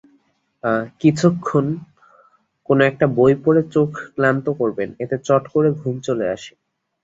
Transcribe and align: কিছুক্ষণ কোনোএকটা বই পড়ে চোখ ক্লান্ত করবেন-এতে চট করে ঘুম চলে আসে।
কিছুক্ষণ 1.01 1.65
কোনোএকটা 2.69 3.05
বই 3.17 3.33
পড়ে 3.43 3.61
চোখ 3.73 3.89
ক্লান্ত 4.15 4.45
করবেন-এতে 4.59 5.15
চট 5.27 5.43
করে 5.53 5.69
ঘুম 5.79 5.95
চলে 6.07 6.25
আসে। 6.35 6.53